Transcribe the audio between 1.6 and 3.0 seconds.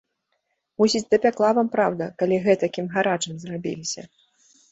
праўда, калі гэтакім